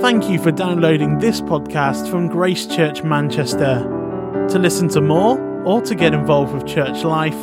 [0.00, 3.86] Thank you for downloading this podcast from Grace Church Manchester.
[4.48, 7.36] To listen to more or to get involved with church life,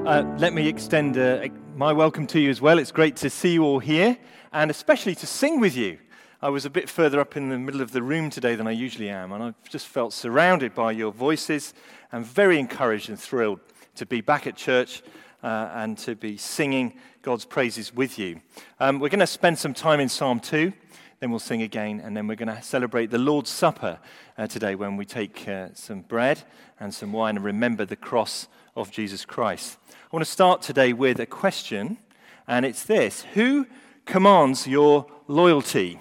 [0.06, 1.46] Uh, let me extend uh,
[1.76, 2.78] my welcome to you as well.
[2.78, 4.18] It's great to see you all here
[4.52, 5.98] and especially to sing with you.
[6.40, 8.70] I was a bit further up in the middle of the room today than I
[8.70, 11.74] usually am, and I've just felt surrounded by your voices
[12.10, 13.60] and very encouraged and thrilled
[13.98, 15.02] to be back at church
[15.42, 18.40] uh, and to be singing God's praises with you.
[18.78, 20.72] Um, we're going to spend some time in Psalm 2,
[21.18, 23.98] then we'll sing again, and then we're going to celebrate the Lord's Supper
[24.36, 26.44] uh, today when we take uh, some bread
[26.78, 29.78] and some wine and remember the cross of Jesus Christ.
[29.90, 31.98] I want to start today with a question,
[32.46, 33.66] and it's this Who
[34.04, 35.98] commands your loyalty?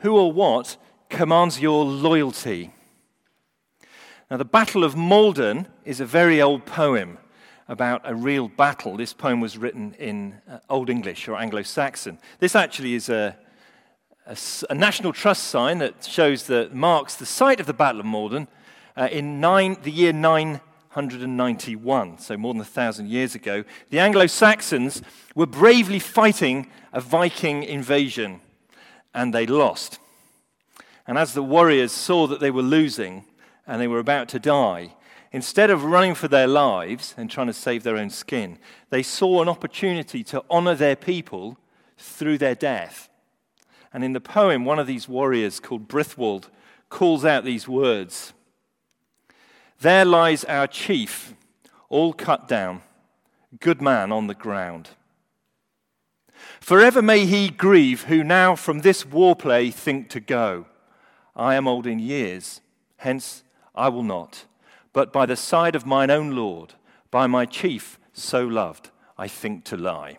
[0.00, 0.76] Who or what
[1.08, 2.72] commands your loyalty?
[4.30, 7.16] Now, the Battle of Maldon is a very old poem
[7.66, 8.94] about a real battle.
[8.94, 12.18] This poem was written in uh, Old English or Anglo Saxon.
[12.38, 13.34] This actually is a,
[14.26, 14.36] a,
[14.68, 18.48] a, national trust sign that shows that marks the site of the Battle of Maldon
[18.98, 23.64] uh, in nine, the year 991, so more than a thousand years ago.
[23.88, 25.00] The Anglo Saxons
[25.34, 28.42] were bravely fighting a Viking invasion,
[29.14, 29.98] and they lost.
[31.06, 33.24] And as the warriors saw that they were losing,
[33.68, 34.94] and they were about to die,
[35.30, 39.42] instead of running for their lives and trying to save their own skin, they saw
[39.42, 41.58] an opportunity to honor their people
[41.98, 43.10] through their death.
[43.92, 46.48] And in the poem, one of these warriors called Brithwold
[46.88, 48.32] calls out these words
[49.80, 51.34] There lies our chief,
[51.90, 52.80] all cut down,
[53.60, 54.90] good man on the ground.
[56.60, 60.66] Forever may he grieve who now from this war play think to go.
[61.36, 62.60] I am old in years,
[62.98, 63.42] hence
[63.78, 64.44] I will not,
[64.92, 66.74] but by the side of mine own Lord,
[67.10, 70.18] by my chief so loved, I think to lie.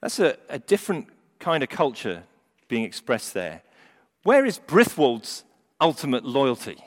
[0.00, 1.08] That's a, a different
[1.40, 2.22] kind of culture
[2.68, 3.62] being expressed there.
[4.22, 5.44] Where is Brithwold's
[5.80, 6.78] ultimate loyalty?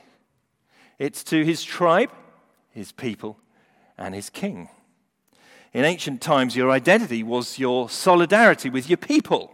[0.98, 2.12] It's to his tribe,
[2.72, 3.38] his people,
[3.98, 4.70] and his king.
[5.74, 9.52] In ancient times, your identity was your solidarity with your people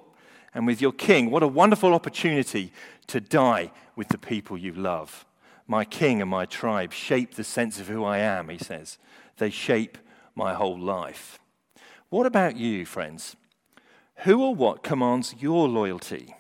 [0.53, 1.31] and with your king.
[1.31, 2.72] What a wonderful opportunity
[3.07, 5.28] to die with the people you love.
[5.67, 8.97] My king and my tribe shape the sense of who I am, he says.
[9.38, 10.00] They shape
[10.34, 11.38] my whole life.
[12.09, 13.35] What about you, friends?
[14.23, 16.34] Who or what commands your loyalty?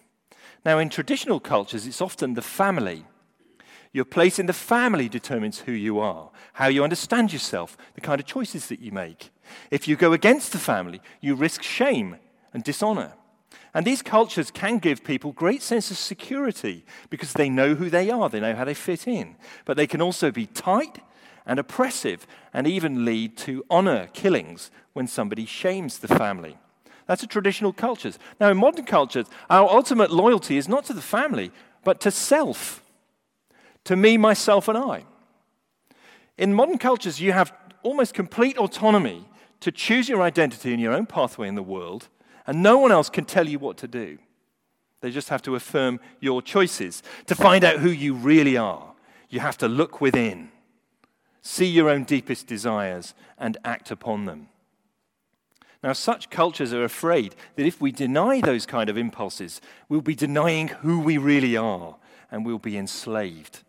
[0.65, 3.05] Now, in traditional cultures, it's often the family.
[3.93, 8.19] Your place in the family determines who you are, how you understand yourself, the kind
[8.19, 9.29] of choices that you make.
[9.69, 12.17] If you go against the family, you risk shame
[12.55, 13.13] and dishonor.
[13.73, 18.09] And these cultures can give people great sense of security because they know who they
[18.09, 19.35] are, they know how they fit in.
[19.65, 20.99] But they can also be tight
[21.45, 26.57] and oppressive and even lead to honor killings when somebody shames the family.
[27.07, 28.19] That's a traditional cultures.
[28.39, 31.51] Now, in modern cultures, our ultimate loyalty is not to the family,
[31.83, 32.83] but to self,
[33.85, 35.05] to me, myself, and I.
[36.37, 39.27] In modern cultures, you have almost complete autonomy
[39.61, 42.09] to choose your identity and your own pathway in the world
[42.47, 44.17] and no one else can tell you what to do.
[45.01, 47.01] They just have to affirm your choices.
[47.27, 48.93] To find out who you really are,
[49.29, 50.51] you have to look within,
[51.41, 54.49] see your own deepest desires, and act upon them.
[55.83, 60.13] Now, such cultures are afraid that if we deny those kind of impulses, we'll be
[60.13, 61.95] denying who we really are
[62.29, 63.63] and we'll be enslaved.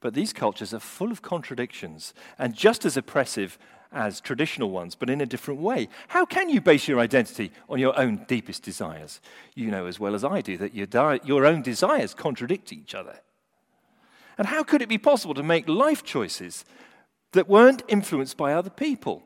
[0.00, 3.58] But these cultures are full of contradictions and just as oppressive
[3.94, 5.88] as traditional ones, but in a different way.
[6.08, 9.20] How can you base your identity on your own deepest desires?
[9.54, 12.94] You know as well as I do that your, di- your own desires contradict each
[12.94, 13.20] other.
[14.36, 16.64] And how could it be possible to make life choices
[17.32, 19.22] that weren't influenced by other people?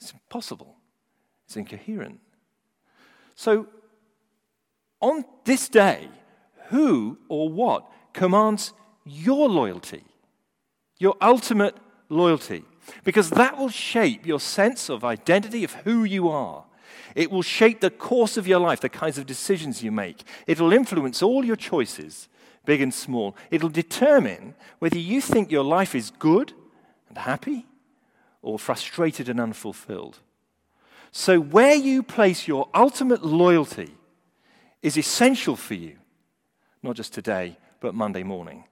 [0.00, 0.76] It's impossible,
[1.46, 2.20] it's incoherent.
[3.34, 3.68] So,
[5.00, 6.08] on this day,
[6.68, 8.72] who or what commands
[9.04, 10.04] your loyalty,
[10.98, 11.76] your ultimate
[12.08, 12.64] loyalty?
[13.04, 16.64] Because that will shape your sense of identity, of who you are.
[17.14, 20.22] It will shape the course of your life, the kinds of decisions you make.
[20.46, 22.28] It will influence all your choices,
[22.66, 23.34] big and small.
[23.50, 26.52] It'll determine whether you think your life is good
[27.08, 27.66] and happy
[28.42, 30.18] or frustrated and unfulfilled.
[31.10, 33.94] So, where you place your ultimate loyalty
[34.82, 35.96] is essential for you,
[36.82, 38.64] not just today, but Monday morning,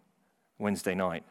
[0.58, 1.24] Wednesday night,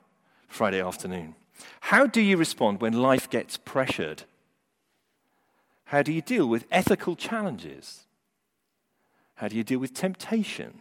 [0.48, 1.36] Friday afternoon.
[1.82, 4.24] How do you respond when life gets pressured?
[5.86, 8.06] How do you deal with ethical challenges?
[9.36, 10.80] How do you deal with temptation?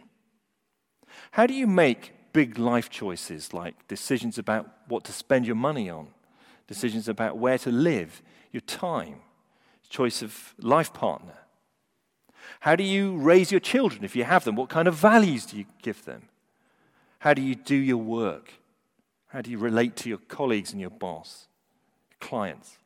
[1.31, 5.89] How do you make big life choices like decisions about what to spend your money
[5.89, 6.07] on,
[6.67, 8.21] decisions about where to live,
[8.51, 9.17] your time,
[9.89, 11.37] choice of life partner.
[12.61, 14.55] How do you raise your children if you have them?
[14.55, 16.23] What kind of values do you give them?
[17.19, 18.53] How do you do your work?
[19.33, 21.47] How do you relate to your colleagues and your boss,
[22.11, 22.77] your clients?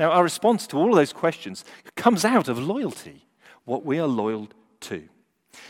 [0.00, 3.28] Now, our response to all of those questions comes out of loyalty,
[3.64, 4.48] what we are loyal
[4.80, 5.04] to.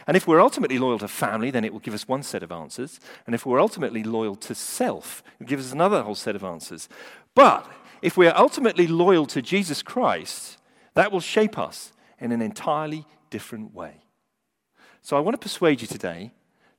[0.07, 2.51] And if we're ultimately loyal to family, then it will give us one set of
[2.51, 2.99] answers.
[3.27, 6.43] And if we're ultimately loyal to self, it will give us another whole set of
[6.43, 6.89] answers.
[7.35, 7.71] But
[8.01, 10.57] if we are ultimately loyal to Jesus Christ,
[10.95, 13.97] that will shape us in an entirely different way.
[15.03, 16.33] So I want to persuade you today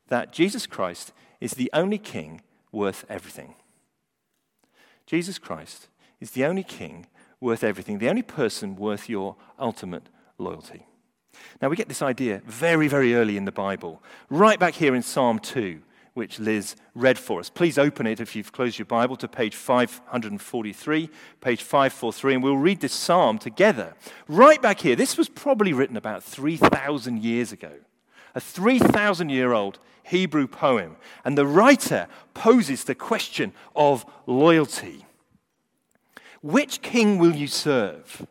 [0.08, 2.42] that Jesus Christ is the only king
[2.72, 3.56] worth everything.
[5.06, 5.88] Jesus Christ
[6.20, 7.08] is the only king
[7.40, 10.86] worth everything, the only person worth your ultimate loyalty.
[11.62, 15.04] Now, we get this idea very, very early in the Bible, right back here in
[15.04, 15.82] Psalm 2,
[16.14, 17.50] which Liz read for us.
[17.50, 21.10] Please open it if you've closed your Bible to page 543,
[21.42, 23.94] page 543, and we'll read this psalm together.
[24.28, 27.72] Right back here, this was probably written about 3,000 years ago,
[28.38, 30.96] a 3,000 year old Hebrew poem.
[31.26, 35.06] And the writer poses the question of loyalty
[36.42, 38.28] Which king will you serve?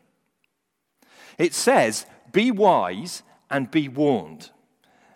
[1.39, 4.51] It says, Be wise and be warned.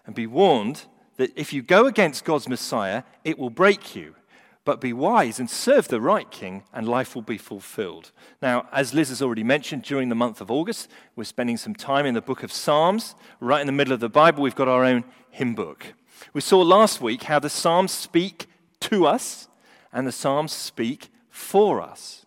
[0.04, 0.86] And be warned
[1.18, 4.16] that if you go against God's Messiah, it will break you.
[4.64, 8.12] But be wise and serve the right king, and life will be fulfilled.
[8.42, 12.04] Now, as Liz has already mentioned, during the month of August, we're spending some time
[12.04, 13.14] in the book of Psalms.
[13.40, 15.94] Right in the middle of the Bible, we've got our own hymn book.
[16.34, 18.46] We saw last week how the Psalms speak
[18.80, 19.48] to us
[19.92, 22.26] and the Psalms speak for us.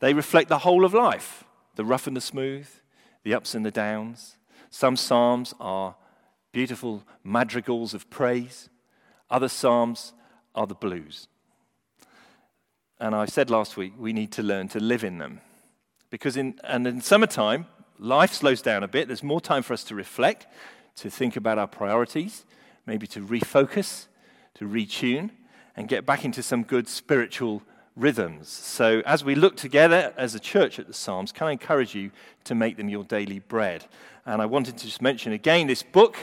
[0.00, 1.44] They reflect the whole of life
[1.76, 2.68] the rough and the smooth,
[3.24, 4.36] the ups and the downs.
[4.70, 5.96] Some Psalms are
[6.54, 8.70] beautiful madrigals of praise.
[9.28, 10.12] Other psalms
[10.54, 11.26] are the blues.
[13.00, 15.40] And I said last week, we need to learn to live in them.
[16.10, 17.66] Because in, and in summertime,
[17.98, 19.08] life slows down a bit.
[19.08, 20.46] There's more time for us to reflect,
[20.96, 22.44] to think about our priorities,
[22.86, 24.06] maybe to refocus,
[24.54, 25.30] to retune,
[25.76, 27.62] and get back into some good spiritual
[27.96, 28.48] rhythms.
[28.48, 32.10] So, as we look together as a church at the Psalms, can I encourage you
[32.44, 33.84] to make them your daily bread?
[34.24, 36.16] And I wanted to just mention again this book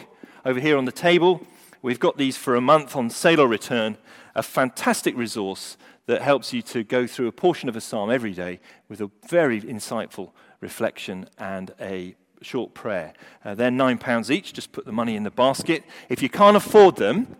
[0.45, 1.45] over here on the table.
[1.81, 3.97] We've got these for a month on sale or return,
[4.35, 5.77] a fantastic resource
[6.11, 8.59] that helps you to go through a portion of a psalm every day
[8.89, 13.13] with a very insightful reflection and a short prayer.
[13.45, 14.51] Uh, they're nine pounds each.
[14.51, 15.83] Just put the money in the basket.
[16.09, 17.35] If you can't afford them,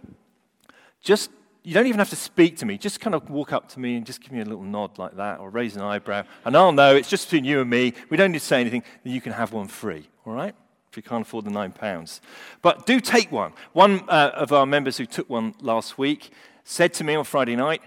[1.01, 1.31] just
[1.63, 2.77] you don't even have to speak to me.
[2.77, 5.17] Just kind of walk up to me and just give me a little nod like
[5.17, 7.94] that, or raise an eyebrow, and I'll know it's just between you and me.
[8.09, 8.83] We don't need to say anything.
[9.03, 10.07] You can have one free.
[10.25, 10.56] All right?
[10.91, 12.19] if you can't afford the nine pounds.
[12.62, 13.53] But do take one.
[13.71, 16.31] One uh, of our members who took one last week
[16.65, 17.81] said to me on Friday night,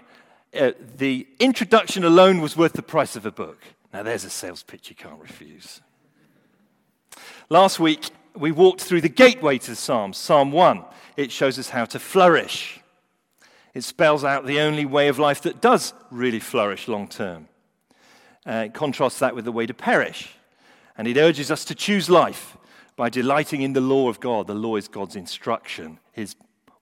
[0.55, 3.59] uh, the introduction alone was worth the price of a book.
[3.93, 5.81] Now, there's a sales pitch you can't refuse.
[7.49, 10.83] Last week, we walked through the gateway to the Psalms, Psalm 1.
[11.15, 12.79] It shows us how to flourish.
[13.73, 17.47] It spells out the only way of life that does really flourish long term.
[18.45, 20.35] Uh, it contrasts that with the way to perish.
[20.97, 22.57] And it urges us to choose life
[22.95, 24.47] by delighting in the law of God.
[24.47, 26.35] The law is God's instruction, His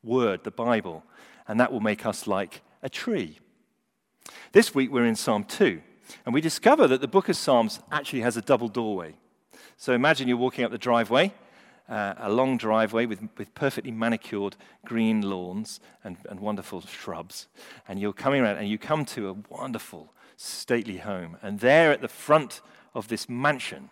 [0.04, 1.04] word, the Bible,
[1.48, 3.40] and that will make us like a tree.
[4.52, 5.82] This week we're in Psalm 2,
[6.26, 9.16] and we discover that the book of Psalms actually has a double doorway.
[9.78, 11.34] So imagine you're walking up the driveway,
[11.90, 17.48] uh, a long driveway with, with perfectly manicured green lawns and, and wonderful shrubs,
[17.88, 21.38] and you're coming around and you come to a wonderful, stately home.
[21.42, 22.62] And there at the front
[22.94, 23.90] of this mansion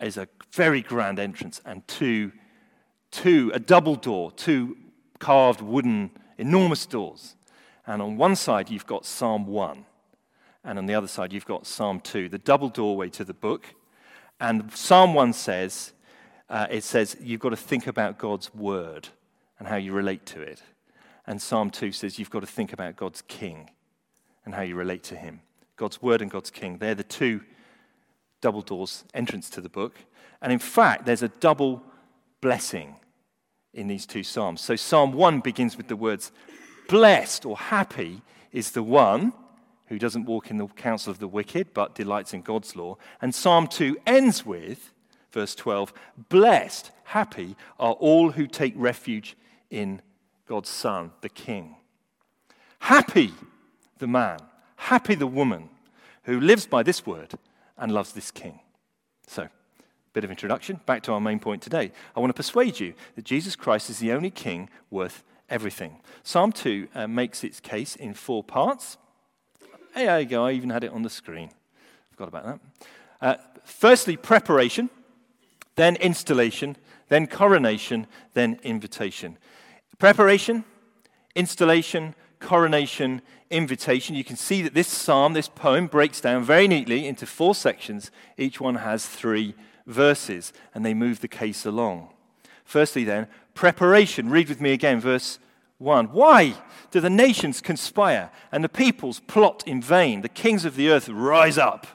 [0.00, 2.32] is a very grand entrance and two,
[3.10, 4.76] two, a double door, two
[5.18, 7.34] carved wooden, enormous doors.
[7.88, 9.86] And on one side, you've got Psalm 1,
[10.62, 13.64] and on the other side, you've got Psalm 2, the double doorway to the book.
[14.38, 15.94] And Psalm 1 says,
[16.50, 19.08] uh, it says, you've got to think about God's word
[19.58, 20.62] and how you relate to it.
[21.26, 23.70] And Psalm 2 says, you've got to think about God's king
[24.44, 25.40] and how you relate to him.
[25.76, 26.76] God's word and God's king.
[26.76, 27.40] They're the two
[28.42, 29.96] double doors entrance to the book.
[30.42, 31.82] And in fact, there's a double
[32.42, 32.96] blessing
[33.72, 34.60] in these two Psalms.
[34.60, 36.32] So Psalm 1 begins with the words,
[36.88, 39.32] Blessed or happy is the one
[39.86, 42.96] who doesn't walk in the counsel of the wicked, but delights in God's law.
[43.22, 44.92] And Psalm 2 ends with,
[45.30, 45.92] verse 12,
[46.28, 49.36] Blessed, happy are all who take refuge
[49.70, 50.02] in
[50.46, 51.76] God's Son, the King.
[52.80, 53.32] Happy
[53.98, 54.38] the man,
[54.76, 55.68] happy the woman
[56.24, 57.34] who lives by this word
[57.76, 58.60] and loves this king.
[59.26, 59.48] So,
[60.12, 60.80] bit of introduction.
[60.86, 61.92] Back to our main point today.
[62.16, 66.00] I want to persuade you that Jesus Christ is the only king worth everything.
[66.22, 68.96] Psalm 2 uh, makes its case in four parts.
[69.94, 71.50] Hey, there you go, I even had it on the screen.
[72.10, 72.60] Forgot about that.
[73.20, 74.90] Uh, firstly, preparation,
[75.76, 76.76] then installation,
[77.08, 79.38] then coronation, then invitation.
[79.98, 80.64] Preparation,
[81.34, 84.14] installation, coronation, invitation.
[84.14, 88.10] You can see that this psalm, this poem, breaks down very neatly into four sections.
[88.36, 89.54] Each one has three
[89.86, 92.10] verses, and they move the case along.
[92.64, 93.26] Firstly, then,
[93.58, 94.30] preparation.
[94.30, 95.40] Read with me again, verse
[95.78, 96.12] 1.
[96.12, 96.54] Why
[96.92, 100.20] do the nations conspire and the peoples plot in vain?
[100.20, 101.88] The kings of the earth rise up,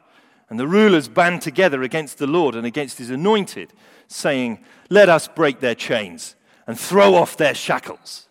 [0.49, 3.71] and the rulers band together against the Lord and against his anointed,
[4.09, 6.35] saying, Let us break their chains
[6.67, 8.27] and throw off their shackles.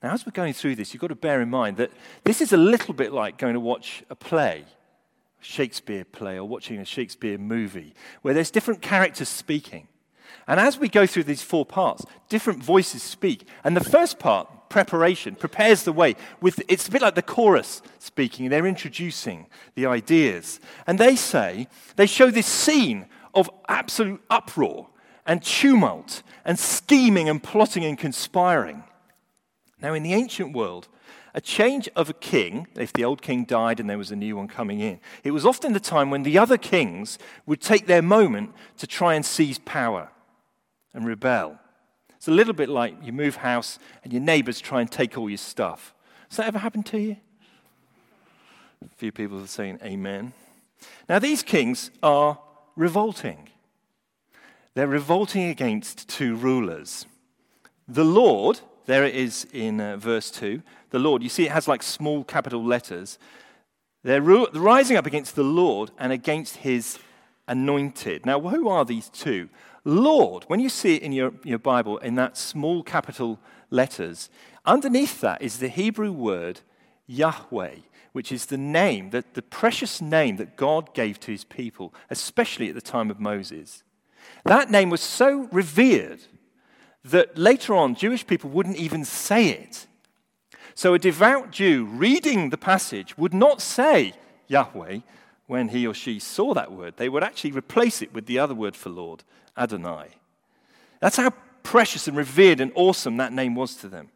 [0.00, 1.90] Now, as we're going through this, you've got to bear in mind that
[2.22, 4.64] this is a little bit like going to watch a play,
[5.40, 9.88] Shakespeare play, or watching a Shakespeare movie, where there's different characters speaking.
[10.48, 13.48] And as we go through these four parts, different voices speak.
[13.64, 16.14] And the first part, preparation, prepares the way.
[16.40, 18.48] With, it's a bit like the chorus speaking.
[18.48, 20.60] They're introducing the ideas.
[20.86, 24.88] And they say, they show this scene of absolute uproar
[25.26, 28.84] and tumult and scheming and plotting and conspiring.
[29.82, 30.86] Now, in the ancient world,
[31.34, 34.36] a change of a king, if the old king died and there was a new
[34.36, 38.00] one coming in, it was often the time when the other kings would take their
[38.00, 40.08] moment to try and seize power
[40.96, 41.58] and rebel.
[42.16, 45.28] It's a little bit like you move house and your neighbors try and take all
[45.28, 45.94] your stuff.
[46.28, 47.16] Has that ever happened to you?
[48.84, 50.32] A few people are saying amen.
[51.08, 52.38] Now, these kings are
[52.74, 53.48] revolting.
[54.74, 57.06] They're revolting against two rulers.
[57.88, 61.68] The Lord, there it is in uh, verse 2, the Lord, you see it has
[61.68, 63.18] like small capital letters.
[64.02, 66.98] They're ru- rising up against the Lord and against his
[67.48, 68.26] anointed.
[68.26, 69.48] Now, who are these two?
[69.86, 73.38] Lord, when you see it in your, your Bible in that small capital
[73.70, 74.28] letters,
[74.64, 76.60] underneath that is the Hebrew word
[77.06, 77.76] Yahweh,
[78.10, 82.68] which is the name, that the precious name that God gave to his people, especially
[82.68, 83.84] at the time of Moses.
[84.44, 86.20] That name was so revered
[87.04, 89.86] that later on Jewish people wouldn't even say it.
[90.74, 94.14] So a devout Jew reading the passage would not say
[94.48, 94.98] Yahweh
[95.46, 96.94] when he or she saw that word.
[96.96, 99.22] They would actually replace it with the other word for Lord,
[99.56, 100.08] Adonai.
[101.00, 101.32] That's how
[101.62, 104.10] precious and revered and awesome that name was to them.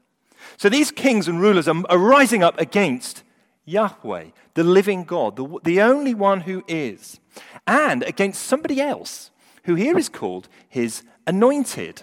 [0.57, 3.23] So these kings and rulers are, are rising up against
[3.65, 7.21] Yahweh, the living God, the, the only one who is,
[7.67, 9.31] and against somebody else,
[9.65, 12.03] who here is called his anointed.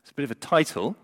[0.00, 0.96] It's a bit of a title.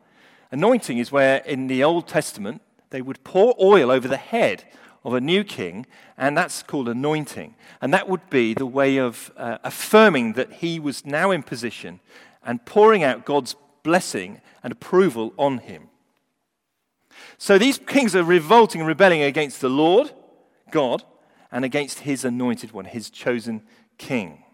[0.50, 4.64] Anointing is where in the Old Testament they would pour oil over the head
[5.04, 7.54] of a new king, and that's called anointing.
[7.80, 12.00] And that would be the way of uh, affirming that he was now in position
[12.44, 15.88] and pouring out God's blessing and approval on him.
[17.38, 20.12] So these kings are revolting and rebelling against the Lord,
[20.71, 21.04] God,
[21.50, 23.62] and against his anointed one, his chosen
[23.99, 24.44] king.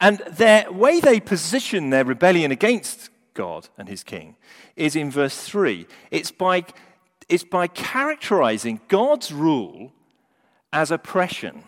[0.00, 4.36] And the way they position their rebellion against God and his king
[4.76, 5.86] is in verse 3.
[6.10, 6.64] It's by
[7.28, 9.92] is by characterizing God's rule
[10.72, 11.64] as oppression.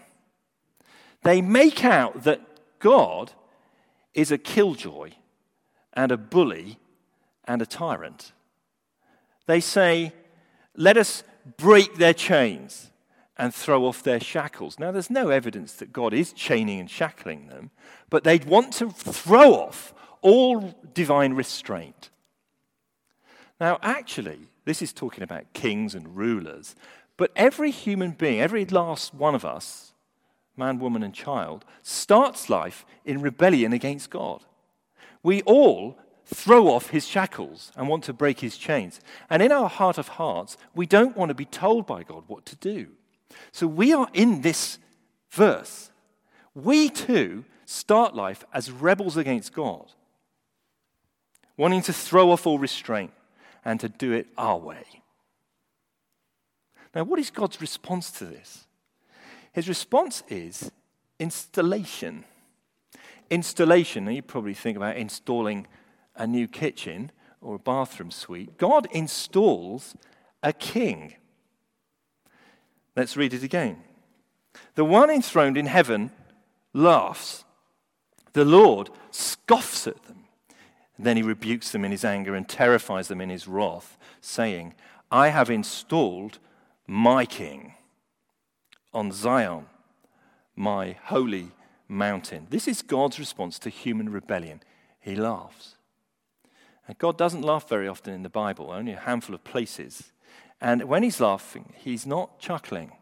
[1.22, 2.40] They make out that
[2.78, 3.32] God
[4.14, 5.12] is a killjoy
[5.92, 6.78] and a bully
[7.44, 8.32] and a tyrant.
[9.46, 10.12] They say,
[10.76, 11.22] let us
[11.56, 12.90] break their chains
[13.36, 14.78] and throw off their shackles.
[14.78, 17.70] Now, there's no evidence that God is chaining and shackling them,
[18.10, 22.10] but they'd want to throw off all divine restraint.
[23.60, 26.74] Now, actually, this is talking about kings and rulers.
[27.16, 29.94] But every human being, every last one of us,
[30.56, 34.44] man, woman, and child, starts life in rebellion against God.
[35.22, 35.96] We all
[36.26, 39.00] throw off his shackles and want to break his chains.
[39.30, 42.44] And in our heart of hearts, we don't want to be told by God what
[42.46, 42.88] to do.
[43.52, 44.78] So we are in this
[45.30, 45.90] verse.
[46.54, 49.92] We too start life as rebels against God,
[51.56, 53.12] wanting to throw off all restraint
[53.66, 54.84] and to do it our way.
[56.94, 58.68] Now, what is God's response to this?
[59.52, 60.70] His response is
[61.18, 62.24] installation.
[63.28, 65.66] Installation, now you probably think about installing
[66.14, 68.56] a new kitchen or a bathroom suite.
[68.56, 69.96] God installs
[70.44, 71.16] a king.
[72.94, 73.82] Let's read it again.
[74.76, 76.12] The one enthroned in heaven
[76.72, 77.44] laughs,
[78.32, 80.25] the Lord scoffs at them.
[80.98, 84.74] Then he rebukes them in his anger and terrifies them in his wrath, saying,
[85.10, 86.38] I have installed
[86.86, 87.74] my king
[88.94, 89.66] on Zion,
[90.54, 91.50] my holy
[91.88, 92.46] mountain.
[92.50, 94.62] This is God's response to human rebellion.
[95.00, 95.76] He laughs.
[96.88, 100.12] And God doesn't laugh very often in the Bible, only a handful of places.
[100.60, 102.92] And when he's laughing, he's not chuckling.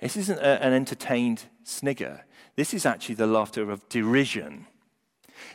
[0.00, 2.24] This isn't a, an entertained snigger.
[2.56, 4.66] This is actually the laughter of derision.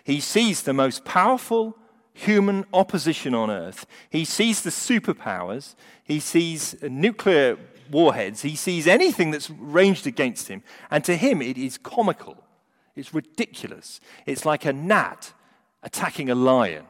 [0.04, 1.78] He sees the most powerful
[2.14, 3.86] human opposition on earth.
[4.10, 5.76] He sees the superpowers.
[6.04, 7.58] He sees nuclear
[7.92, 8.42] warheads.
[8.42, 10.64] He sees anything that's ranged against him.
[10.90, 12.44] And to him, it is comical.
[12.96, 14.00] It's ridiculous.
[14.26, 15.34] It's like a gnat
[15.84, 16.86] attacking a lion.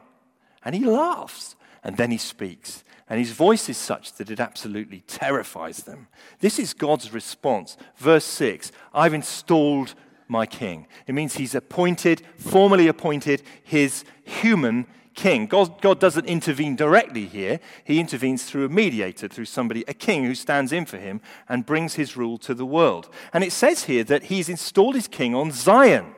[0.64, 1.56] And he laughs.
[1.84, 2.82] And then he speaks.
[3.08, 6.08] And his voice is such that it absolutely terrifies them.
[6.40, 7.76] This is God's response.
[7.96, 9.94] Verse 6 I've installed
[10.28, 10.86] my king.
[11.06, 14.86] It means he's appointed, formally appointed, his human
[15.18, 15.46] king.
[15.46, 20.24] God, God doesn't intervene directly here, he intervenes through a mediator, through somebody, a king
[20.24, 23.08] who stands in for him and brings his rule to the world.
[23.32, 26.14] And it says here that he's installed his king on Zion.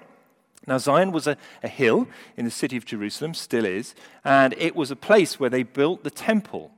[0.66, 4.76] Now, Zion was a, a, hill in the city of Jerusalem, still is, and it
[4.76, 6.70] was a place where they built the temple.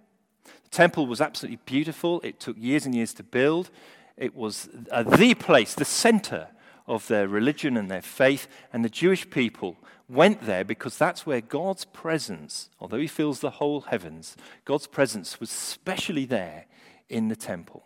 [0.45, 2.21] The temple was absolutely beautiful.
[2.23, 3.71] It took years and years to build.
[4.17, 6.47] It was uh, the place, the center
[6.87, 9.77] of their religion and their faith, and the Jewish people
[10.09, 15.41] went there because that's where God's presence, although He fills the whole heavens, God's presence
[15.41, 16.67] was specially there
[17.09, 17.85] in the temple.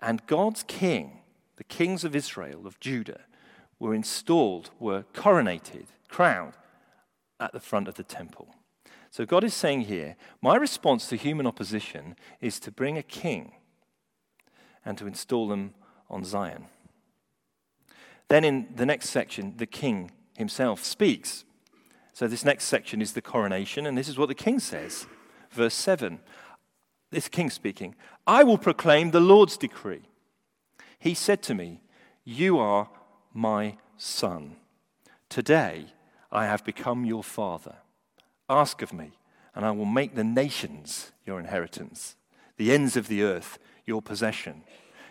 [0.00, 1.20] And God's king,
[1.56, 3.20] the kings of Israel, of Judah,
[3.78, 6.54] were installed, were coronated, crowned
[7.40, 8.54] at the front of the temple.
[9.10, 13.52] So God is saying here, my response to human opposition is to bring a king
[14.84, 15.74] and to install them
[16.10, 16.66] on Zion.
[18.28, 21.44] Then in the next section, the king himself speaks.
[22.12, 25.06] So this next section is the coronation, and this is what the king says.
[25.50, 26.20] Verse 7.
[27.10, 27.94] This king speaking,
[28.26, 30.02] I will proclaim the Lord's decree.
[30.98, 31.80] He said to me,
[32.24, 32.88] You are
[33.32, 34.56] my son.
[35.28, 35.86] Today
[36.32, 37.76] I have become your father.
[38.48, 39.12] Ask of me,
[39.54, 42.16] and I will make the nations your inheritance,
[42.56, 44.64] the ends of the earth your possession.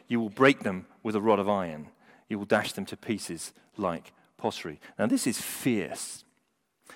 [0.07, 1.89] You will break them with a rod of iron,
[2.33, 4.79] you will dash them to pieces like pottery.
[4.97, 6.25] Now, this is fierce.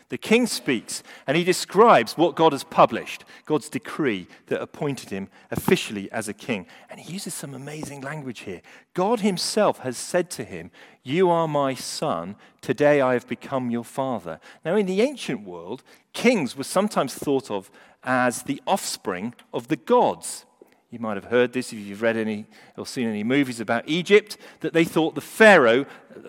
[0.09, 5.29] The king speaks and he describes what God has published, God's decree that appointed him
[5.51, 6.65] officially as a king.
[6.89, 8.63] And he uses some amazing language here.
[8.95, 10.71] God himself has said to him,
[11.03, 14.39] You are my son, today I have become your father.
[14.65, 17.69] Now, in the ancient world, kings were sometimes thought of
[18.03, 20.46] as the offspring of the gods.
[20.89, 22.45] You might have heard this if you've read any
[22.77, 25.85] or seen any movies about Egypt, that they thought the Pharaoh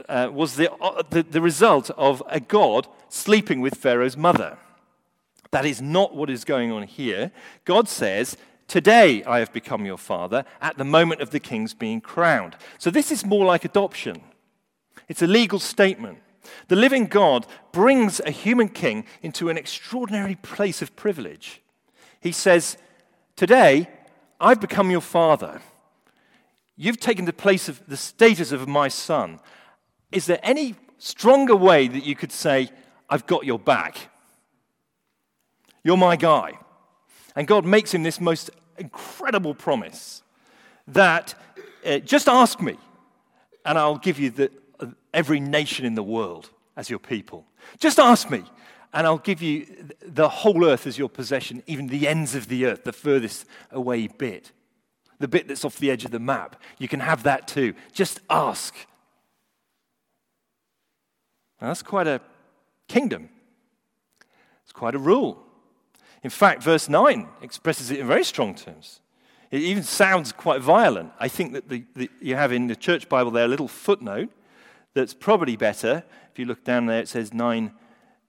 [0.08, 4.58] uh, was the, uh, the, the result of a god sleeping with Pharaoh's mother.
[5.52, 7.30] That is not what is going on here.
[7.64, 12.00] God says, Today I have become your father at the moment of the king's being
[12.00, 12.56] crowned.
[12.78, 14.20] So this is more like adoption.
[15.08, 16.18] It's a legal statement.
[16.66, 21.62] The living God brings a human king into an extraordinary place of privilege.
[22.20, 22.76] He says,
[23.36, 23.88] Today
[24.40, 25.60] I've become your father.
[26.76, 29.40] You've taken the place of the status of my son.
[30.12, 32.70] Is there any stronger way that you could say,
[33.10, 34.10] I've got your back?
[35.82, 36.58] You're my guy.
[37.34, 40.22] And God makes him this most incredible promise
[40.86, 41.34] that
[41.84, 42.76] uh, just ask me,
[43.64, 47.44] and I'll give you the, uh, every nation in the world as your people.
[47.78, 48.44] Just ask me,
[48.92, 49.66] and I'll give you
[50.02, 54.06] the whole earth as your possession, even the ends of the earth, the furthest away
[54.06, 54.52] bit,
[55.18, 56.60] the bit that's off the edge of the map.
[56.78, 57.74] You can have that too.
[57.92, 58.74] Just ask.
[61.60, 62.20] Now, that's quite a
[62.86, 63.28] kingdom,
[64.62, 65.44] it's quite a rule.
[66.22, 69.00] In fact, verse 9 expresses it in very strong terms.
[69.50, 71.12] It even sounds quite violent.
[71.18, 74.30] I think that the, the, you have in the church Bible there a little footnote
[74.94, 76.02] that's probably better.
[76.32, 77.72] If you look down there, it says 9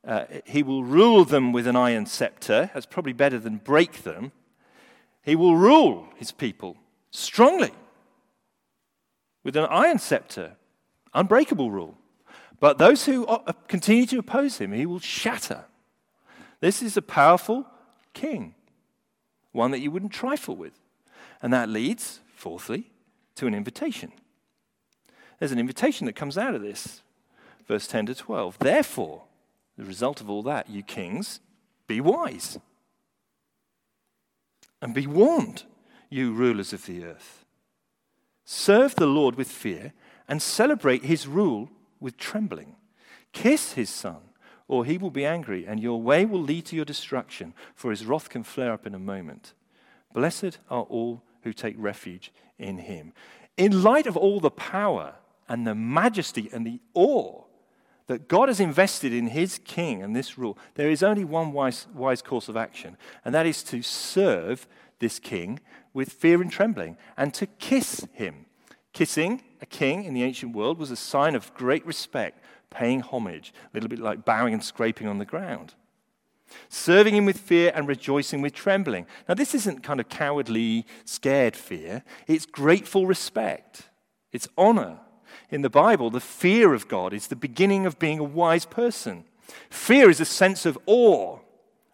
[0.08, 2.70] uh, he will rule them with an iron scepter.
[2.74, 4.32] That's probably better than break them.
[5.24, 6.78] He will rule his people
[7.12, 7.72] strongly
[9.44, 10.56] with an iron scepter,
[11.14, 11.98] unbreakable rule.
[12.60, 13.26] But those who
[13.68, 15.66] continue to oppose him, he will shatter.
[16.60, 17.66] This is a powerful
[18.14, 18.54] king,
[19.52, 20.74] one that you wouldn't trifle with.
[21.42, 22.92] And that leads, fourthly,
[23.36, 24.12] to an invitation.
[25.40, 27.02] There's an invitation that comes out of this,
[27.66, 28.60] verse 10 to 12.
[28.60, 29.24] Therefore,
[29.80, 31.40] the result of all that, you kings,
[31.88, 32.60] be wise.
[34.82, 35.64] And be warned,
[36.10, 37.46] you rulers of the earth.
[38.44, 39.94] Serve the Lord with fear
[40.28, 41.70] and celebrate his rule
[42.02, 42.76] with trembling.
[43.32, 44.18] Kiss his son,
[44.68, 48.06] or he will be angry, and your way will lead to your destruction, for his
[48.06, 49.54] wrath can flare up in a moment.
[50.14, 53.14] Blessed are all who take refuge in him.
[53.56, 55.16] In light of all the power
[55.48, 57.46] and the majesty and the awe
[58.10, 61.86] that God has invested in his king and this rule, there is only one wise,
[61.94, 64.68] wise course of action, and that is to serve
[64.98, 65.60] this king
[65.94, 68.48] with fear and trembling and to kiss him.
[68.94, 73.54] Kissing a king in the ancient world was a sign of great respect, paying homage,
[73.66, 75.76] a little bit like bowing and scraping on the ground.
[76.68, 79.06] Serving him with fear and rejoicing with trembling.
[79.28, 83.84] Now, this isn't kind of cowardly, scared fear, it's grateful respect,
[84.32, 84.98] it's honor.
[85.50, 89.26] In the Bible, the fear of God is the beginning of being a wise person.
[89.70, 91.40] Fear is a sense of awe,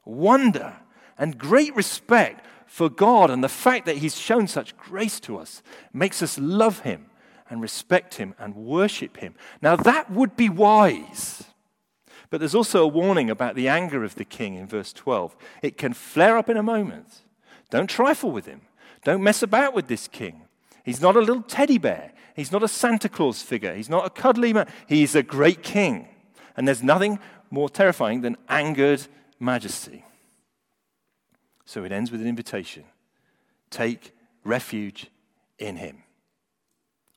[0.04, 0.78] wonder,
[1.18, 5.64] and great respect for God and the fact that He's shown such grace to us
[5.94, 7.06] makes us love Him
[7.50, 9.36] and respect Him and worship Him.
[9.62, 11.44] Now, that would be wise.
[12.30, 15.36] But there's also a warning about the anger of the king in verse 12.
[15.62, 17.22] It can flare up in a moment.
[17.70, 18.62] Don't trifle with him.
[19.04, 20.45] Don't mess about with this king.
[20.86, 22.14] He's not a little teddy bear.
[22.36, 23.74] He's not a Santa Claus figure.
[23.74, 24.68] He's not a cuddly man.
[24.88, 26.08] He's a great king.
[26.56, 27.20] And there's nothing
[27.50, 29.08] more terrifying than angered
[29.40, 30.06] majesty.
[31.66, 32.84] So it ends with an invitation
[33.72, 35.08] take refuge
[35.58, 36.04] in him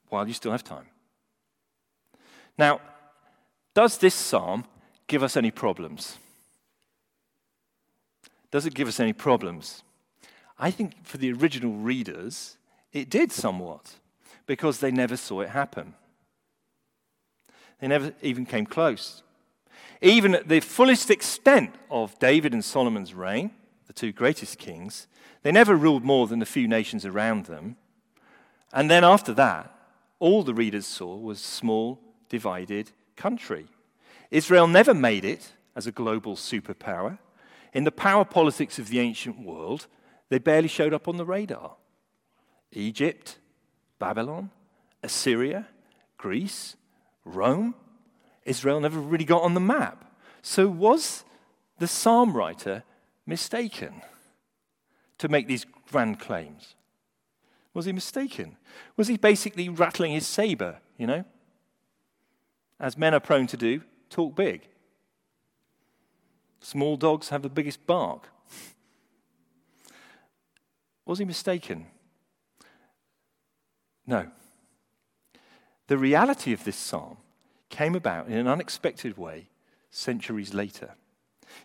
[0.08, 0.86] while you still have time.
[2.56, 2.80] Now,
[3.74, 4.64] does this psalm
[5.06, 6.16] give us any problems?
[8.50, 9.82] Does it give us any problems?
[10.58, 12.56] I think for the original readers,
[12.92, 13.94] it did somewhat
[14.46, 15.94] because they never saw it happen.
[17.80, 19.22] They never even came close.
[20.00, 23.50] Even at the fullest extent of David and Solomon's reign,
[23.86, 25.06] the two greatest kings,
[25.42, 27.76] they never ruled more than the few nations around them.
[28.72, 29.74] And then after that,
[30.18, 33.66] all the readers saw was small, divided country.
[34.30, 37.18] Israel never made it as a global superpower.
[37.72, 39.86] In the power politics of the ancient world,
[40.28, 41.76] they barely showed up on the radar.
[42.72, 43.38] Egypt,
[43.98, 44.50] Babylon,
[45.02, 45.66] Assyria,
[46.16, 46.76] Greece,
[47.24, 47.74] Rome,
[48.44, 50.04] Israel never really got on the map.
[50.42, 51.24] So, was
[51.78, 52.82] the psalm writer
[53.26, 54.02] mistaken
[55.18, 56.74] to make these grand claims?
[57.74, 58.56] Was he mistaken?
[58.96, 61.24] Was he basically rattling his saber, you know?
[62.80, 64.62] As men are prone to do, talk big.
[66.60, 68.28] Small dogs have the biggest bark.
[71.04, 71.86] Was he mistaken?
[74.08, 74.26] No.
[75.88, 77.18] The reality of this psalm
[77.68, 79.48] came about in an unexpected way
[79.90, 80.94] centuries later.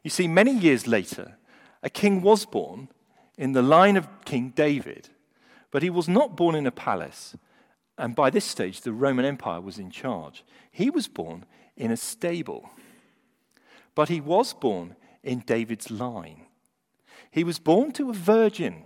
[0.04, 1.38] You see, many years later,
[1.82, 2.90] a king was born
[3.38, 5.08] in the line of King David,
[5.72, 7.36] but he was not born in a palace.
[7.98, 10.44] And by this stage, the Roman Empire was in charge.
[10.70, 11.46] He was born
[11.78, 12.70] in a stable.
[13.96, 16.42] But he was born in David's line.
[17.32, 18.84] He was born to a virgin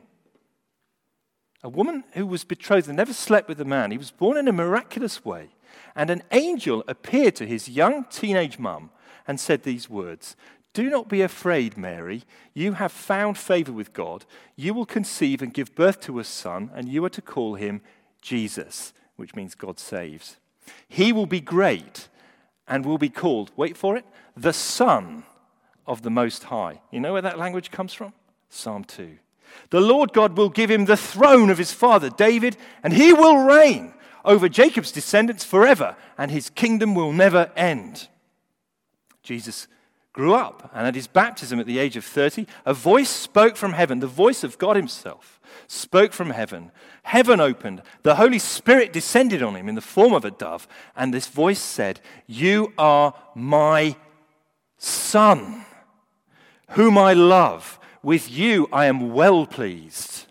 [1.63, 3.91] a woman who was betrothed and never slept with a man.
[3.91, 5.49] He was born in a miraculous way.
[5.95, 8.91] And an angel appeared to his young teenage mum
[9.27, 10.35] and said these words
[10.73, 12.23] Do not be afraid, Mary.
[12.53, 14.25] You have found favor with God.
[14.55, 17.81] You will conceive and give birth to a son, and you are to call him
[18.21, 20.37] Jesus, which means God saves.
[20.87, 22.09] He will be great
[22.67, 25.23] and will be called, wait for it, the Son
[25.85, 26.81] of the Most High.
[26.91, 28.13] You know where that language comes from?
[28.49, 29.17] Psalm 2.
[29.69, 33.38] The Lord God will give him the throne of his father David, and he will
[33.45, 38.07] reign over Jacob's descendants forever, and his kingdom will never end.
[39.23, 39.67] Jesus
[40.13, 43.73] grew up, and at his baptism at the age of 30, a voice spoke from
[43.73, 46.71] heaven, the voice of God himself spoke from heaven.
[47.03, 51.13] Heaven opened, the Holy Spirit descended on him in the form of a dove, and
[51.13, 53.95] this voice said, You are my
[54.77, 55.65] son,
[56.71, 60.27] whom I love with you I am well pleased.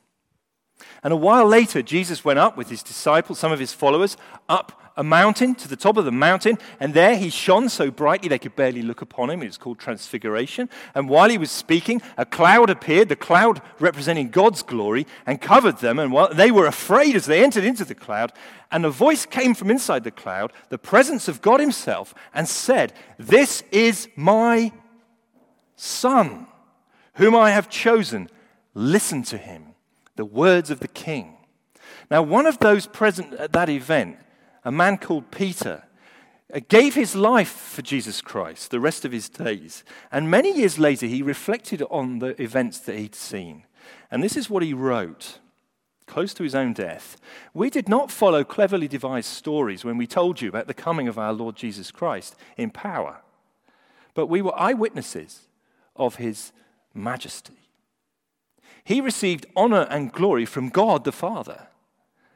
[1.03, 4.17] And a while later, Jesus went up with his disciples, some of his followers,
[4.49, 8.31] up a mountain to the top of the mountain, and there he shone so brightly
[8.31, 9.43] they could barely look upon him.
[9.43, 10.71] It was called Transfiguration.
[10.95, 15.77] And while he was speaking, a cloud appeared, the cloud representing God's glory, and covered
[15.81, 15.99] them.
[15.99, 18.33] And while they were afraid as they entered into the cloud,
[18.73, 22.95] and a voice came from inside the cloud, the presence of God Himself, and said,
[23.19, 24.73] This is my
[25.77, 26.47] Son
[27.17, 28.29] whom I have chosen,
[28.75, 29.75] listen to him.
[30.17, 31.37] The words of the king.
[32.11, 34.17] Now, one of those present at that event,
[34.65, 35.85] a man called Peter,
[36.53, 39.85] uh, gave his life for Jesus Christ the rest of his days.
[40.13, 43.65] And many years later, he reflected on the events that he'd seen.
[44.11, 45.39] And this is what he wrote,
[46.07, 47.17] close to his own death.
[47.53, 51.19] We did not follow cleverly devised stories when we told you about the coming of
[51.19, 53.23] our Lord Jesus Christ in power,
[54.15, 55.49] but we were eyewitnesses
[55.97, 56.53] of his
[56.97, 57.69] majesty.
[58.85, 61.69] He received honor and glory from God the Father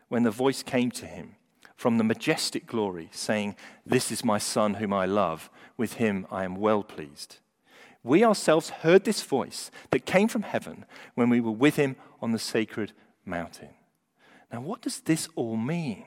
[0.09, 1.37] when the voice came to him
[1.77, 5.49] from the majestic glory, saying, This is my Son whom I love.
[5.77, 7.39] With him I am well pleased.
[8.03, 12.33] We ourselves heard this voice that came from heaven when we were with him on
[12.33, 12.93] the sacred
[13.25, 13.71] mountain.
[14.53, 16.05] Now, what does this all mean?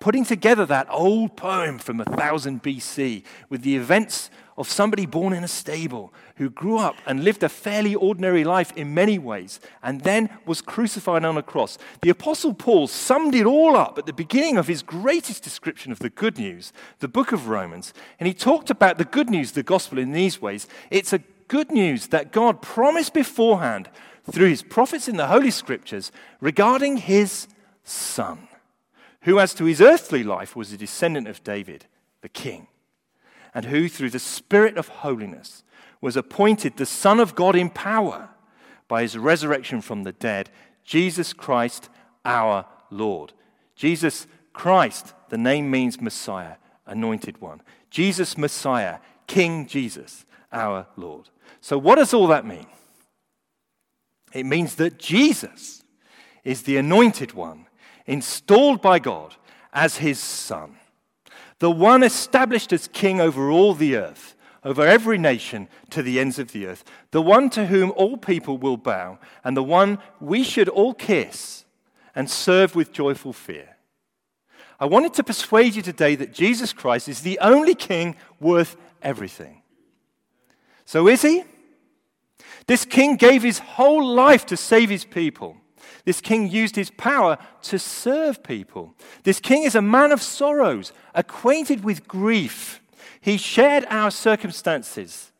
[0.00, 5.42] Putting together that old poem from 1000 BC with the events of somebody born in
[5.42, 10.02] a stable who grew up and lived a fairly ordinary life in many ways and
[10.02, 11.76] then was crucified on a cross.
[12.02, 15.98] The Apostle Paul summed it all up at the beginning of his greatest description of
[15.98, 17.92] the good news, the book of Romans.
[18.20, 20.68] And he talked about the good news, the gospel, in these ways.
[20.90, 23.90] It's a good news that God promised beforehand
[24.30, 27.48] through his prophets in the Holy Scriptures regarding his
[27.82, 28.48] Son,
[29.22, 31.86] who, as to his earthly life, was a descendant of David,
[32.22, 32.68] the king
[33.54, 35.62] and who, through the Spirit of holiness,
[36.00, 38.28] was appointed the Son of God in power
[38.88, 40.50] by his resurrection from the dead,
[40.84, 41.88] Jesus Christ
[42.24, 43.32] our Lord.
[43.76, 47.62] Jesus Christ, the name means Messiah, anointed one.
[47.90, 51.30] Jesus Messiah, King Jesus, our Lord.
[51.60, 52.66] So, what does all that mean?
[54.32, 55.84] It means that Jesus
[56.42, 57.66] is the anointed one,
[58.04, 59.36] installed by God
[59.72, 60.76] as his Son
[61.64, 66.38] the one established as king over all the earth, over every nation to the ends
[66.38, 70.44] of the earth, the one to whom all people will bow, and the one we
[70.44, 71.64] should all kiss
[72.14, 73.78] and serve with joyful fear.
[74.78, 79.62] I wanted to persuade you today that Jesus Christ is the only king worth everything.
[80.84, 81.44] So is he?
[82.66, 85.56] This king gave his whole life to save his people.
[86.04, 88.94] This king used his power to serve people.
[89.22, 92.80] This king is a man of sorrows, acquainted with grief.
[93.20, 95.32] He shared our circumstances.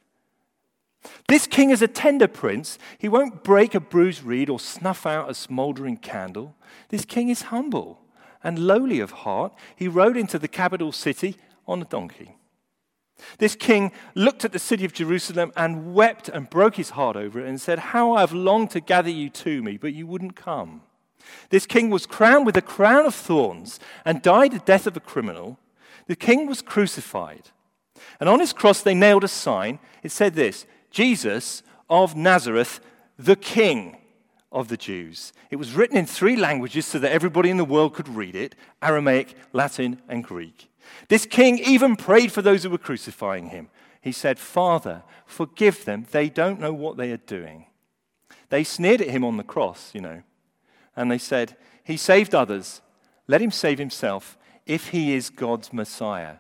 [1.28, 2.78] This king is a tender prince.
[2.98, 6.54] He won't break a bruised reed or snuff out a smoldering candle.
[6.88, 8.00] This king is humble
[8.42, 9.52] and lowly of heart.
[9.76, 12.36] He rode into the capital city on a donkey.
[13.38, 17.40] This king looked at the city of Jerusalem and wept and broke his heart over
[17.40, 20.36] it and said, How I have longed to gather you to me, but you wouldn't
[20.36, 20.82] come.
[21.50, 25.00] This king was crowned with a crown of thorns and died the death of a
[25.00, 25.58] criminal.
[26.06, 27.50] The king was crucified.
[28.20, 29.78] And on his cross, they nailed a sign.
[30.02, 32.80] It said this Jesus of Nazareth,
[33.18, 33.96] the king
[34.52, 35.32] of the Jews.
[35.50, 38.54] It was written in three languages so that everybody in the world could read it
[38.82, 40.68] Aramaic, Latin, and Greek.
[41.08, 43.68] This king even prayed for those who were crucifying him.
[44.00, 46.06] He said, Father, forgive them.
[46.10, 47.66] They don't know what they are doing.
[48.50, 50.22] They sneered at him on the cross, you know,
[50.94, 52.80] and they said, He saved others.
[53.26, 56.36] Let him save himself if he is God's Messiah,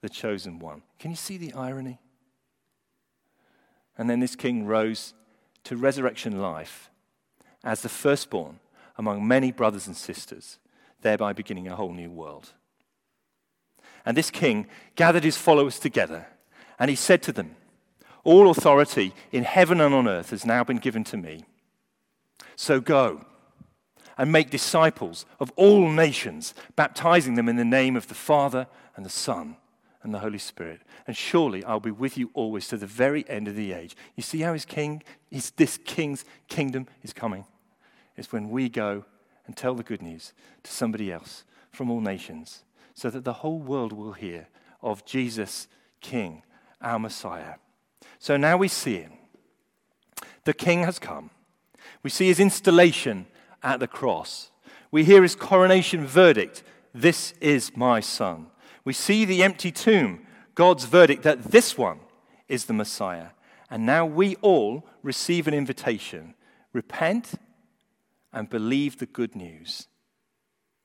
[0.00, 0.82] the chosen one.
[0.98, 2.00] Can you see the irony?
[3.96, 5.14] And then this king rose
[5.64, 6.90] to resurrection life
[7.62, 8.58] as the firstborn
[8.98, 10.58] among many brothers and sisters,
[11.00, 12.52] thereby beginning a whole new world.
[14.04, 16.26] And this king gathered his followers together,
[16.78, 17.56] and he said to them,
[18.22, 21.44] All authority in heaven and on earth has now been given to me.
[22.56, 23.24] So go
[24.16, 29.04] and make disciples of all nations, baptizing them in the name of the Father and
[29.04, 29.56] the Son
[30.02, 30.82] and the Holy Spirit.
[31.06, 33.96] And surely I'll be with you always to the very end of the age.
[34.14, 37.46] You see how his king, his, this king's kingdom is coming?
[38.16, 39.04] It's when we go
[39.46, 42.62] and tell the good news to somebody else from all nations
[42.94, 44.48] so that the whole world will hear
[44.82, 45.68] of Jesus,
[46.00, 46.42] King,
[46.80, 47.54] our Messiah.
[48.18, 49.12] So now we see him.
[50.44, 51.30] The King has come.
[52.02, 53.26] We see his installation
[53.62, 54.50] at the cross.
[54.90, 56.62] We hear his coronation verdict
[56.94, 58.46] This is my Son.
[58.84, 61.98] We see the empty tomb, God's verdict that this one
[62.48, 63.28] is the Messiah.
[63.70, 66.34] And now we all receive an invitation
[66.72, 67.32] repent
[68.32, 69.88] and believe the good news.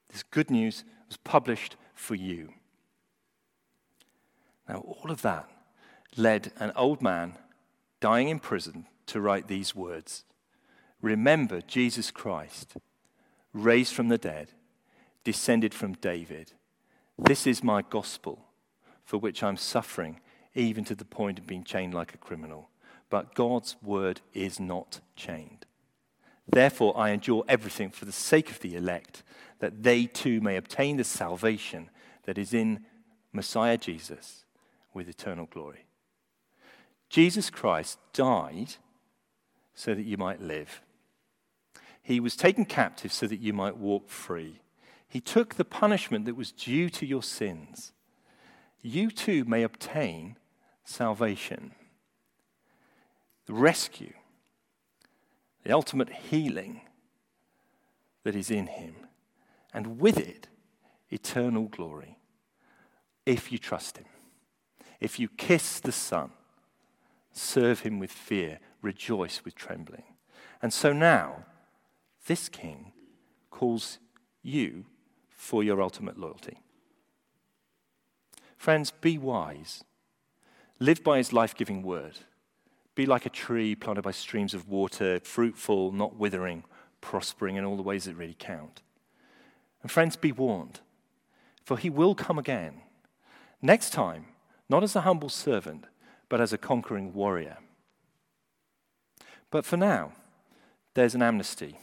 [0.10, 2.54] This good news was published for you.
[4.68, 5.50] Now, all of that
[6.16, 7.34] led an old man
[8.00, 10.24] dying in prison to write these words
[11.02, 12.78] Remember Jesus Christ,
[13.54, 14.52] raised from the dead,
[15.24, 16.54] descended from David.
[17.18, 18.46] This is my gospel,
[19.04, 20.20] for which I'm suffering,
[20.56, 22.70] even to the point of being chained like a criminal.
[23.10, 25.66] But God's word is not chained.
[26.52, 29.24] Therefore, I endure everything for the sake of the elect
[29.60, 31.90] that they too may obtain the salvation
[32.24, 32.86] that is in
[33.32, 34.46] Messiah Jesus
[34.94, 35.86] with eternal glory.
[37.10, 38.76] Jesus Christ died
[39.74, 40.82] so that you might live.
[42.02, 44.62] He was taken captive so that you might walk free.
[45.08, 47.94] He took the punishment that was due to your sins.
[48.82, 50.38] You too may obtain
[50.84, 51.72] salvation,
[53.46, 54.14] the rescue,
[55.64, 56.82] the ultimate healing
[58.24, 58.96] that is in Him
[59.74, 60.48] and with it,
[61.10, 62.18] eternal glory,
[63.26, 64.06] if you trust Him.
[65.00, 66.32] If you kiss the Son,
[67.32, 70.04] serve him with fear, rejoice with trembling.
[70.62, 71.46] And so now,
[72.28, 72.92] this king
[73.50, 74.00] calls
[74.42, 74.86] you
[75.30, 76.60] for your ultimate loyalty.
[78.58, 79.84] Friends, be wise.
[80.80, 82.20] Live by his life giving word.
[83.00, 86.66] Be like a tree planted by streams of water, fruitful, not withering,
[87.00, 88.82] prospering in all the ways that really count.
[89.82, 90.82] And friends, be warned,
[91.64, 92.82] for he will come again.
[93.62, 94.26] Next time,
[94.68, 95.86] not as a humble servant,
[96.28, 97.60] but as a conquering warrior.
[99.50, 100.12] But for now,
[100.94, 101.78] there's an amnesty,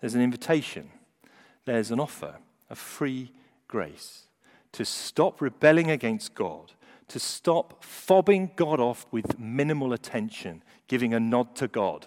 [0.00, 0.90] there's an invitation,
[1.64, 2.36] there's an offer
[2.70, 3.32] of free
[3.66, 4.28] grace
[4.70, 6.74] to stop rebelling against God,
[7.08, 12.06] to stop fobbing God off with minimal attention, giving a nod to God,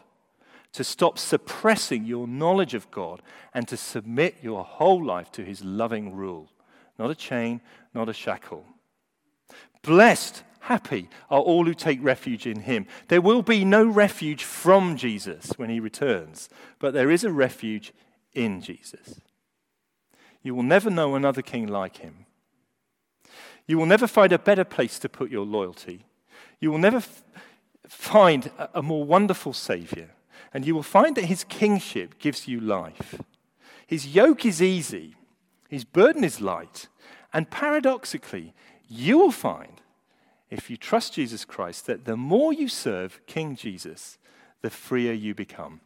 [0.74, 3.22] to stop suppressing your knowledge of God,
[3.54, 6.50] and to submit your whole life to His loving rule.
[6.98, 7.62] Not a chain,
[7.94, 8.66] not a shackle.
[9.82, 12.86] Blessed, happy are all who take refuge in Him.
[13.08, 16.48] There will be no refuge from Jesus when He returns,
[16.80, 17.92] but there is a refuge
[18.34, 19.20] in Jesus.
[20.44, 22.26] You will never know another king like Him.
[23.68, 26.06] You will never find a better place to put your loyalty.
[26.60, 27.24] You will never f-
[27.88, 30.12] find a, a more wonderful Savior.
[30.54, 33.16] And you will find that His kingship gives you life.
[33.88, 35.16] His yoke is easy,
[35.70, 36.88] His burden is light.
[37.34, 38.54] And paradoxically,
[38.90, 39.82] you will find,
[40.50, 44.18] if you trust Jesus Christ, that the more you serve King Jesus,
[44.62, 45.80] the freer you become.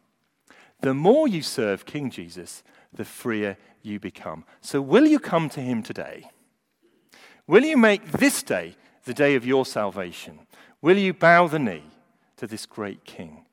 [0.80, 2.62] The more you serve King Jesus,
[2.92, 4.44] the freer you become.
[4.60, 6.30] So, will you come to Him today?
[7.46, 10.40] Will you make this day the day of your salvation?
[10.82, 11.84] Will you bow the knee
[12.36, 13.44] to this great King?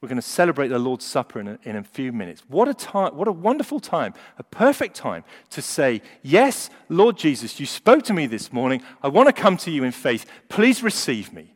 [0.00, 2.42] We're going to celebrate the Lord's Supper in a, in a few minutes.
[2.48, 7.60] What a time, what a wonderful time, a perfect time to say, Yes, Lord Jesus,
[7.60, 8.82] you spoke to me this morning.
[9.00, 10.26] I want to come to you in faith.
[10.48, 11.54] Please receive me.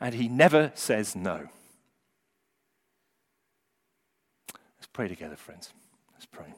[0.00, 1.48] And he never says no.
[4.76, 5.72] Let's pray together, friends.
[6.12, 6.54] Let's pray.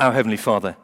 [0.00, 0.78] Our Heavenly Father,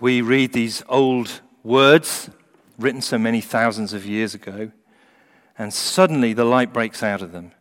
[0.00, 2.28] we read these old words
[2.76, 4.72] written so many thousands of years ago,
[5.56, 7.52] and suddenly the light breaks out of them,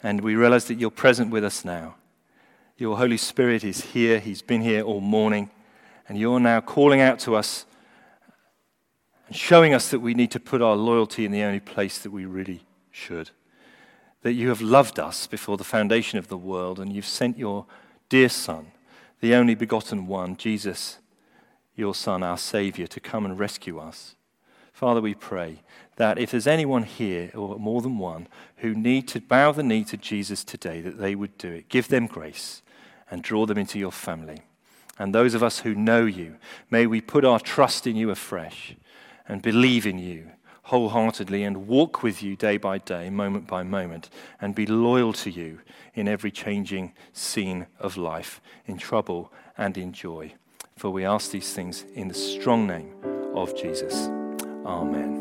[0.00, 1.96] and we realize that you're present with us now.
[2.78, 5.50] Your Holy Spirit is here, He's been here all morning,
[6.08, 7.66] and you're now calling out to us
[9.26, 12.12] and showing us that we need to put our loyalty in the only place that
[12.12, 13.30] we really should.
[14.22, 17.66] That you have loved us before the foundation of the world, and you've sent your
[18.08, 18.70] dear Son
[19.24, 20.98] the only begotten one, Jesus,
[21.74, 24.16] your Son, our Savior, to come and rescue us.
[24.74, 25.62] Father, we pray
[25.96, 29.82] that if there's anyone here, or more than one, who need to bow the knee
[29.84, 31.70] to Jesus today, that they would do it.
[31.70, 32.60] Give them grace
[33.10, 34.42] and draw them into your family.
[34.98, 36.36] And those of us who know you,
[36.68, 38.76] may we put our trust in you afresh
[39.26, 40.32] and believe in you
[40.64, 44.08] wholeheartedly and walk with you day by day, moment by moment,
[44.40, 45.60] and be loyal to you
[45.94, 50.32] in every changing scene of life, in trouble and in joy.
[50.76, 52.94] For we ask these things in the strong name
[53.34, 54.08] of Jesus.
[54.64, 55.20] Amen.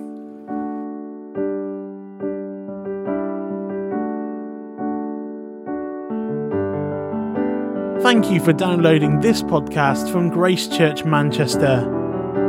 [8.02, 11.90] Thank you for downloading this podcast from Grace Church Manchester.